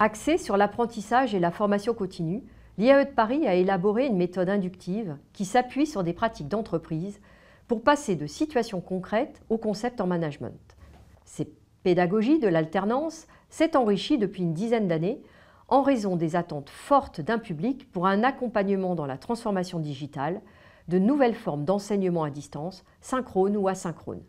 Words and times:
Axée 0.00 0.38
sur 0.38 0.56
l'apprentissage 0.56 1.34
et 1.34 1.40
la 1.40 1.50
formation 1.50 1.92
continue, 1.92 2.44
l'IAE 2.78 3.04
de 3.04 3.10
Paris 3.10 3.48
a 3.48 3.54
élaboré 3.54 4.06
une 4.06 4.16
méthode 4.16 4.48
inductive 4.48 5.16
qui 5.32 5.44
s'appuie 5.44 5.86
sur 5.86 6.04
des 6.04 6.12
pratiques 6.12 6.46
d'entreprise 6.46 7.20
pour 7.66 7.82
passer 7.82 8.14
de 8.14 8.28
situations 8.28 8.80
concrètes 8.80 9.42
au 9.48 9.58
concept 9.58 10.00
en 10.00 10.06
management. 10.06 10.76
Cette 11.24 11.52
pédagogie 11.82 12.38
de 12.38 12.46
l'alternance 12.46 13.26
s'est 13.48 13.76
enrichie 13.76 14.18
depuis 14.18 14.42
une 14.42 14.54
dizaine 14.54 14.86
d'années 14.86 15.20
en 15.66 15.82
raison 15.82 16.14
des 16.14 16.36
attentes 16.36 16.70
fortes 16.70 17.20
d'un 17.20 17.38
public 17.38 17.90
pour 17.90 18.06
un 18.06 18.22
accompagnement 18.22 18.94
dans 18.94 19.04
la 19.04 19.18
transformation 19.18 19.80
digitale, 19.80 20.40
de 20.86 21.00
nouvelles 21.00 21.34
formes 21.34 21.64
d'enseignement 21.64 22.22
à 22.22 22.30
distance, 22.30 22.84
synchrone 23.00 23.56
ou 23.56 23.66
asynchrone. 23.66 24.22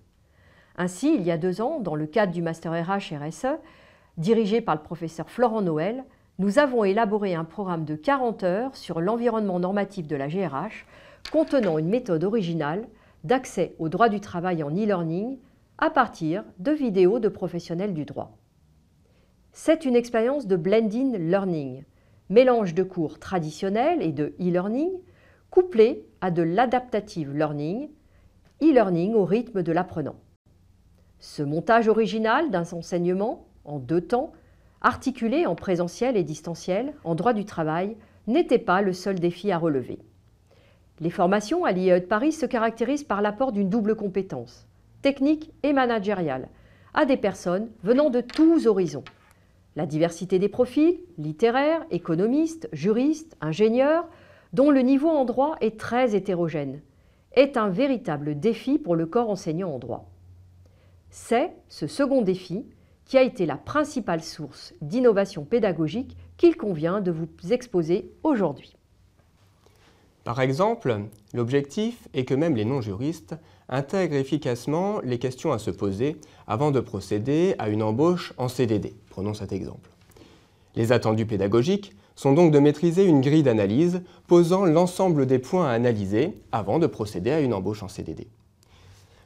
Ainsi, 0.78 1.14
il 1.14 1.22
y 1.22 1.32
a 1.32 1.38
deux 1.38 1.62
ans, 1.62 1.80
dans 1.80 1.96
le 1.96 2.08
cadre 2.08 2.34
du 2.34 2.42
Master 2.42 2.74
RH 2.74 3.14
RSE, 3.14 3.60
dirigé 4.18 4.62
par 4.62 4.76
le 4.76 4.82
professeur 4.82 5.30
Florent 5.30 5.62
Noël, 5.62 6.04
nous 6.40 6.58
avons 6.58 6.84
élaboré 6.84 7.36
un 7.36 7.44
programme 7.44 7.86
de 7.86 7.96
40 7.96 8.44
heures 8.44 8.76
sur 8.76 9.02
l'environnement 9.02 9.60
normatif 9.60 10.08
de 10.08 10.16
la 10.16 10.28
GRH, 10.28 10.86
contenant 11.32 11.78
une 11.78 11.90
méthode 11.90 12.24
originale 12.24 12.88
d'accès 13.24 13.76
au 13.78 13.90
droit 13.90 14.10
du 14.10 14.22
travail 14.22 14.64
en 14.64 14.70
e-learning 14.70 15.38
à 15.78 15.90
partir 15.90 16.44
de 16.58 16.72
vidéos 16.72 17.20
de 17.20 17.28
professionnels 17.28 17.94
du 17.94 18.06
droit. 18.06 18.38
C'est 19.52 19.86
une 19.86 19.96
expérience 19.96 20.48
de 20.48 20.56
blending 20.56 21.18
learning, 21.18 21.84
mélange 22.30 22.74
de 22.74 22.84
cours 22.84 23.20
traditionnels 23.20 24.02
et 24.02 24.12
de 24.12 24.34
e-learning, 24.40 24.92
couplé 25.50 26.06
à 26.22 26.32
de 26.32 26.44
l'adaptative 26.44 27.34
learning, 27.34 27.90
e-learning 28.62 29.14
au 29.14 29.26
rythme 29.26 29.64
de 29.64 29.72
l'apprenant. 29.72 30.16
Ce 31.20 31.44
montage 31.44 31.90
original 31.90 32.50
d'un 32.50 32.64
enseignement 32.72 33.49
en 33.70 33.80
deux 33.80 34.02
temps, 34.02 34.34
articulé 34.82 35.46
en 35.46 35.56
présentiel 35.56 36.18
et 36.18 36.24
distanciel, 36.24 36.94
en 37.04 37.16
droit 37.16 37.34
du 37.34 37.46
travail, 37.46 37.96
n'était 38.28 38.60
pas 38.60 38.82
le 38.82 38.94
seul 38.94 39.20
défi 39.20 39.52
à 39.52 39.58
relever. 39.58 40.00
Les 41.00 41.10
formations 41.10 41.64
à 41.64 41.72
l'IE 41.72 41.92
de 41.92 42.06
Paris 42.06 42.32
se 42.32 42.46
caractérisent 42.46 43.04
par 43.04 43.22
l'apport 43.22 43.52
d'une 43.52 43.70
double 43.70 43.96
compétence, 43.96 44.68
technique 45.02 45.52
et 45.64 45.74
managériale, 45.74 46.50
à 46.94 47.06
des 47.06 47.18
personnes 47.18 47.70
venant 47.84 48.10
de 48.10 48.22
tous 48.22 48.68
horizons. 48.68 49.04
La 49.76 49.86
diversité 49.86 50.40
des 50.40 50.50
profils, 50.50 51.00
littéraires, 51.18 51.86
économistes, 51.92 52.68
juristes, 52.74 53.38
ingénieurs, 53.40 54.08
dont 54.52 54.72
le 54.72 54.82
niveau 54.82 55.10
en 55.10 55.26
droit 55.26 55.56
est 55.62 55.80
très 55.80 56.16
hétérogène, 56.16 56.82
est 57.34 57.56
un 57.56 57.70
véritable 57.70 58.40
défi 58.40 58.80
pour 58.80 58.96
le 58.96 59.06
corps 59.06 59.30
enseignant 59.30 59.74
en 59.74 59.80
droit. 59.80 60.10
C'est 61.10 61.52
ce 61.70 61.88
second 61.88 62.22
défi 62.22 62.66
qui 63.10 63.18
a 63.18 63.24
été 63.24 63.48
la 63.48 63.58
principale 63.58 64.22
source 64.22 64.76
d'innovation 64.82 65.44
pédagogique 65.44 66.16
qu'il 66.38 66.56
convient 66.56 67.02
de 67.02 67.10
vous 67.10 67.28
exposer 67.50 68.12
aujourd'hui. 68.22 68.76
Par 70.24 70.40
exemple, 70.40 70.96
l'objectif 71.34 72.08
est 72.14 72.24
que 72.24 72.36
même 72.36 72.56
les 72.56 72.66
non-juristes 72.66 73.36
intègrent 73.68 74.16
efficacement 74.16 75.02
les 75.04 75.18
questions 75.18 75.52
à 75.52 75.58
se 75.58 75.72
poser 75.72 76.18
avant 76.46 76.70
de 76.70 76.80
procéder 76.80 77.56
à 77.58 77.70
une 77.70 77.82
embauche 77.82 78.32
en 78.38 78.48
CDD. 78.48 78.94
Prenons 79.10 79.34
cet 79.34 79.54
exemple. 79.54 79.90
Les 80.76 80.92
attendus 80.92 81.26
pédagogiques 81.26 81.96
sont 82.16 82.34
donc 82.34 82.52
de 82.52 82.60
maîtriser 82.60 83.06
une 83.06 83.22
grille 83.22 83.44
d'analyse 83.44 84.04
posant 84.28 84.66
l'ensemble 84.66 85.26
des 85.26 85.40
points 85.40 85.68
à 85.68 85.72
analyser 85.72 86.40
avant 86.52 86.78
de 86.78 86.86
procéder 86.86 87.32
à 87.32 87.40
une 87.40 87.56
embauche 87.56 87.82
en 87.82 87.88
CDD. 87.88 88.28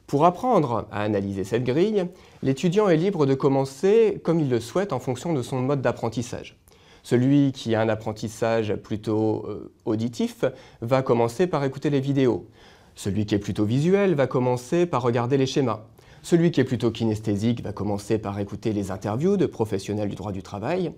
Pour 0.06 0.26
apprendre 0.26 0.86
à 0.92 1.00
analyser 1.00 1.44
cette 1.44 1.64
grille, 1.64 2.06
l'étudiant 2.42 2.88
est 2.88 2.96
libre 2.96 3.24
de 3.24 3.34
commencer 3.34 4.20
comme 4.22 4.38
il 4.38 4.50
le 4.50 4.60
souhaite 4.60 4.92
en 4.92 4.98
fonction 4.98 5.32
de 5.32 5.40
son 5.40 5.60
mode 5.60 5.80
d'apprentissage. 5.80 6.58
Celui 7.02 7.52
qui 7.52 7.74
a 7.74 7.80
un 7.80 7.88
apprentissage 7.88 8.74
plutôt 8.76 9.46
euh, 9.46 9.72
auditif 9.84 10.44
va 10.80 11.02
commencer 11.02 11.46
par 11.46 11.64
écouter 11.64 11.90
les 11.90 12.00
vidéos. 12.00 12.48
Celui 12.94 13.26
qui 13.26 13.34
est 13.34 13.38
plutôt 13.38 13.64
visuel 13.64 14.14
va 14.14 14.26
commencer 14.26 14.86
par 14.86 15.02
regarder 15.02 15.36
les 15.36 15.46
schémas. 15.46 15.84
Celui 16.22 16.50
qui 16.50 16.60
est 16.60 16.64
plutôt 16.64 16.90
kinesthésique 16.90 17.62
va 17.62 17.72
commencer 17.72 18.18
par 18.18 18.38
écouter 18.38 18.72
les 18.72 18.90
interviews 18.90 19.36
de 19.36 19.46
professionnels 19.46 20.08
du 20.08 20.16
droit 20.16 20.32
du 20.32 20.42
travail. 20.42 20.92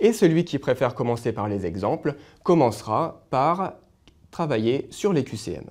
Et 0.00 0.12
celui 0.12 0.44
qui 0.44 0.58
préfère 0.58 0.94
commencer 0.94 1.32
par 1.32 1.48
les 1.48 1.66
exemples 1.66 2.14
commencera 2.42 3.22
par 3.30 3.74
travailler 4.30 4.86
sur 4.90 5.12
les 5.12 5.24
QCM. 5.24 5.64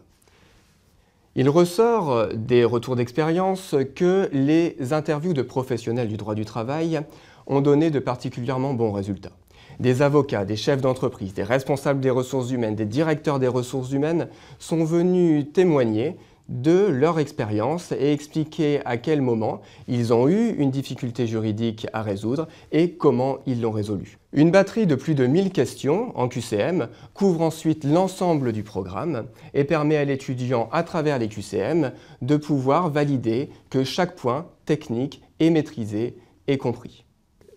Il 1.35 1.47
ressort 1.49 2.29
des 2.33 2.63
retours 2.63 2.95
d'expérience 2.95 3.75
que 3.95 4.29
les 4.33 4.93
interviews 4.93 5.33
de 5.33 5.43
professionnels 5.43 6.07
du 6.07 6.17
droit 6.17 6.35
du 6.35 6.43
travail 6.43 7.01
ont 7.45 7.61
donné 7.61 7.91
de 7.91 7.99
particulièrement 7.99 8.73
bons 8.73 8.91
résultats. 8.91 9.31
Des 9.79 10.01
avocats, 10.01 10.43
des 10.43 10.55
chefs 10.55 10.81
d'entreprise, 10.81 11.33
des 11.33 11.43
responsables 11.43 12.01
des 12.01 12.09
ressources 12.09 12.51
humaines, 12.51 12.75
des 12.75 12.85
directeurs 12.85 13.39
des 13.39 13.47
ressources 13.47 13.91
humaines 13.91 14.27
sont 14.57 14.83
venus 14.83 15.45
témoigner 15.53 16.17
de 16.49 16.87
leur 16.87 17.19
expérience 17.19 17.91
et 17.91 18.11
expliquer 18.11 18.81
à 18.85 18.97
quel 18.97 19.21
moment 19.21 19.61
ils 19.87 20.11
ont 20.13 20.27
eu 20.27 20.55
une 20.57 20.71
difficulté 20.71 21.27
juridique 21.27 21.87
à 21.93 22.01
résoudre 22.01 22.47
et 22.71 22.91
comment 22.91 23.37
ils 23.45 23.61
l'ont 23.61 23.71
résolue. 23.71 24.17
Une 24.33 24.51
batterie 24.51 24.87
de 24.87 24.95
plus 24.95 25.15
de 25.15 25.25
1000 25.25 25.51
questions 25.51 26.11
en 26.17 26.27
QCM 26.27 26.87
couvre 27.13 27.41
ensuite 27.41 27.83
l'ensemble 27.83 28.51
du 28.51 28.63
programme 28.63 29.25
et 29.53 29.63
permet 29.63 29.97
à 29.97 30.05
l'étudiant, 30.05 30.69
à 30.71 30.83
travers 30.83 31.19
les 31.19 31.29
QCM, 31.29 31.91
de 32.21 32.35
pouvoir 32.35 32.89
valider 32.89 33.49
que 33.69 33.83
chaque 33.83 34.15
point 34.15 34.47
technique 34.65 35.21
est 35.39 35.51
maîtrisé 35.51 36.17
et 36.47 36.57
compris. 36.57 37.05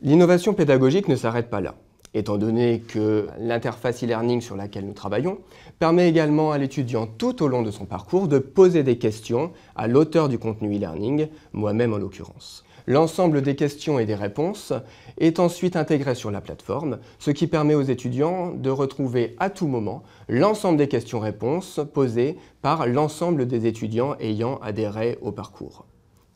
L'innovation 0.03 0.53
pédagogique 0.53 1.09
ne 1.09 1.17
s'arrête 1.17 1.49
pas 1.49 1.61
là 1.61 1.75
étant 2.15 2.37
donné 2.37 2.81
que 2.81 3.29
l'interface 3.39 4.03
e-learning 4.05 4.41
sur 4.41 4.57
laquelle 4.57 4.87
nous 4.87 4.93
travaillons 4.93 5.39
permet 5.79 6.09
également 6.09 6.53
à 6.53 6.59
l'étudiant 6.59 7.07
tout 7.07 7.43
au 7.43 7.49
long 7.49 7.63
de 7.63 7.71
son 7.71 7.87
parcours 7.87 8.29
de 8.29 8.39
poser 8.39 8.83
des 8.83 8.99
questions 8.99 9.53
à 9.77 9.89
l'auteur 9.89 10.29
du 10.29 10.39
contenu 10.39 10.77
e-learning, 10.77 11.29
moi-même 11.53 11.93
en 11.95 11.99
l'occurrence. 11.99 12.65
L'ensemble 12.87 13.43
des 13.43 13.55
questions 13.55 13.99
et 13.99 14.07
des 14.07 14.15
réponses 14.15 14.73
est 15.19 15.39
ensuite 15.39 15.77
intégré 15.77 16.15
sur 16.15 16.33
la 16.33 16.41
plateforme, 16.41 16.99
ce 17.21 17.31
qui 17.31 17.47
permet 17.47 17.75
aux 17.75 17.83
étudiants 17.83 18.53
de 18.53 18.71
retrouver 18.71 19.37
à 19.39 19.51
tout 19.51 19.69
moment 19.69 20.03
l'ensemble 20.29 20.79
des 20.79 20.89
questions-réponses 20.89 21.81
posées 21.95 22.37
par 22.61 22.87
l'ensemble 22.87 23.47
des 23.47 23.67
étudiants 23.67 24.17
ayant 24.19 24.59
adhéré 24.59 25.19
au 25.23 25.31
parcours. 25.31 25.87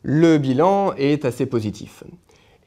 Le 0.03 0.37
bilan 0.37 0.93
est 0.93 1.25
assez 1.25 1.45
positif. 1.45 2.03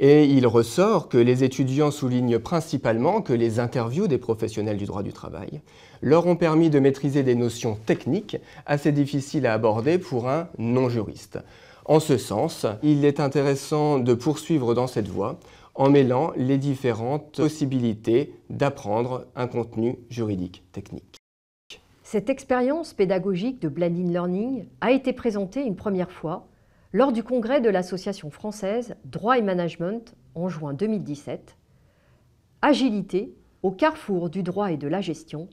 Et 0.03 0.25
il 0.25 0.47
ressort 0.47 1.11
que 1.11 1.19
les 1.19 1.45
étudiants 1.45 1.91
soulignent 1.91 2.39
principalement 2.39 3.21
que 3.21 3.35
les 3.35 3.61
interviews 3.61 4.09
des 4.09 4.17
professionnels 4.17 4.79
du 4.79 4.87
droit 4.87 5.03
du 5.03 5.13
travail 5.13 5.61
leur 6.01 6.27
ont 6.27 6.37
permis 6.37 6.71
de 6.71 6.81
maîtriser 6.81 7.23
des 7.23 7.35
notions 7.35 7.77
techniques 7.85 8.39
assez 8.65 8.93
difficiles 8.93 9.47
à 9.47 9.53
aborder 9.53 9.99
pour 9.99 10.31
un 10.31 10.49
non-juriste. 10.57 11.39
En 11.85 12.01
ce 12.01 12.17
sens, 12.17 12.65
il 12.83 13.05
est 13.05 13.21
intéressant 13.21 13.99
de 13.99 14.15
poursuivre 14.15 14.73
dans 14.73 14.87
cette 14.87 15.09
voie 15.09 15.39
en 15.75 15.91
mêlant 15.91 16.33
les 16.35 16.57
différentes 16.57 17.37
possibilités 17.37 18.33
d'apprendre 18.49 19.27
un 19.37 19.49
contenu 19.49 19.99
juridique 20.09 20.63
technique. 20.73 21.19
Cette 22.05 22.31
expérience 22.31 22.95
pédagogique 22.95 23.61
de 23.61 23.69
blending 23.69 24.11
learning 24.11 24.65
a 24.81 24.93
été 24.93 25.13
présentée 25.13 25.61
une 25.61 25.77
première 25.77 26.11
fois 26.11 26.47
lors 26.93 27.13
du 27.13 27.23
congrès 27.23 27.61
de 27.61 27.69
l'Association 27.69 28.31
française 28.31 28.97
Droit 29.05 29.39
et 29.39 29.43
Management 29.43 30.15
en 30.35 30.49
juin 30.49 30.75
2017, 30.75 31.57
Agilité 32.63 33.33
au 33.63 33.71
carrefour 33.71 34.29
du 34.29 34.43
droit 34.43 34.73
et 34.73 34.77
de 34.77 34.89
la 34.89 35.01
gestion, 35.01 35.49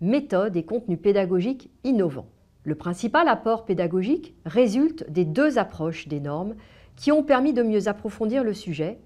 méthode 0.00 0.56
et 0.56 0.64
contenu 0.64 0.96
pédagogique 0.96 1.70
innovants. 1.84 2.30
Le 2.64 2.74
principal 2.74 3.28
apport 3.28 3.64
pédagogique 3.64 4.34
résulte 4.44 5.08
des 5.10 5.24
deux 5.24 5.58
approches 5.58 6.08
des 6.08 6.20
normes 6.20 6.54
qui 6.96 7.12
ont 7.12 7.22
permis 7.22 7.52
de 7.52 7.62
mieux 7.62 7.88
approfondir 7.88 8.42
le 8.42 8.54
sujet 8.54 8.98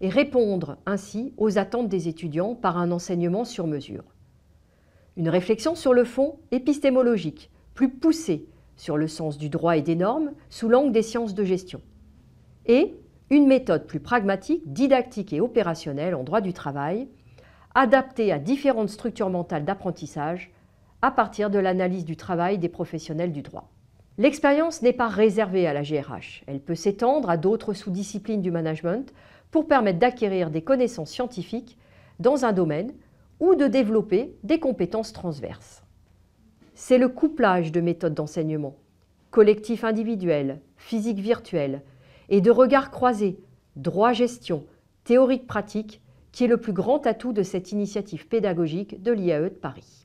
et 0.00 0.08
répondre 0.08 0.76
ainsi 0.86 1.32
aux 1.36 1.58
attentes 1.58 1.88
des 1.88 2.08
étudiants 2.08 2.54
par 2.54 2.78
un 2.78 2.90
enseignement 2.90 3.44
sur 3.44 3.66
mesure. 3.66 4.04
Une 5.16 5.28
réflexion 5.28 5.74
sur 5.74 5.94
le 5.94 6.04
fond 6.04 6.38
épistémologique, 6.50 7.50
plus 7.74 7.90
poussée 7.90 8.46
sur 8.78 8.96
le 8.96 9.08
sens 9.08 9.36
du 9.36 9.50
droit 9.50 9.76
et 9.76 9.82
des 9.82 9.96
normes 9.96 10.32
sous 10.48 10.70
l'angle 10.70 10.92
des 10.92 11.02
sciences 11.02 11.34
de 11.34 11.44
gestion. 11.44 11.82
Et 12.64 12.94
une 13.28 13.46
méthode 13.46 13.86
plus 13.86 14.00
pragmatique, 14.00 14.72
didactique 14.72 15.34
et 15.34 15.40
opérationnelle 15.42 16.14
en 16.14 16.24
droit 16.24 16.40
du 16.40 16.54
travail, 16.54 17.08
adaptée 17.74 18.32
à 18.32 18.38
différentes 18.38 18.88
structures 18.88 19.28
mentales 19.28 19.66
d'apprentissage 19.66 20.50
à 21.02 21.10
partir 21.10 21.50
de 21.50 21.58
l'analyse 21.58 22.04
du 22.04 22.16
travail 22.16 22.58
des 22.58 22.68
professionnels 22.68 23.32
du 23.32 23.42
droit. 23.42 23.68
L'expérience 24.16 24.82
n'est 24.82 24.92
pas 24.92 25.08
réservée 25.08 25.66
à 25.66 25.72
la 25.72 25.82
GRH, 25.82 26.42
elle 26.46 26.60
peut 26.60 26.74
s'étendre 26.74 27.30
à 27.30 27.36
d'autres 27.36 27.74
sous-disciplines 27.74 28.42
du 28.42 28.50
management 28.50 29.12
pour 29.50 29.66
permettre 29.66 29.98
d'acquérir 29.98 30.50
des 30.50 30.62
connaissances 30.62 31.10
scientifiques 31.10 31.78
dans 32.18 32.44
un 32.44 32.52
domaine 32.52 32.92
ou 33.38 33.54
de 33.54 33.66
développer 33.66 34.34
des 34.42 34.58
compétences 34.58 35.12
transverses 35.12 35.84
c'est 36.80 36.98
le 36.98 37.08
couplage 37.08 37.72
de 37.72 37.80
méthodes 37.80 38.14
d'enseignement, 38.14 38.76
collectif 39.32 39.82
individuel, 39.82 40.60
physique 40.76 41.18
virtuel, 41.18 41.82
et 42.28 42.40
de 42.40 42.52
regards 42.52 42.92
croisés, 42.92 43.40
droit-gestion, 43.74 44.64
théorique-pratique, 45.02 46.00
qui 46.30 46.44
est 46.44 46.46
le 46.46 46.56
plus 46.56 46.72
grand 46.72 47.04
atout 47.04 47.32
de 47.32 47.42
cette 47.42 47.72
initiative 47.72 48.28
pédagogique 48.28 49.02
de 49.02 49.10
l'IAE 49.10 49.40
de 49.40 49.48
Paris. 49.48 49.97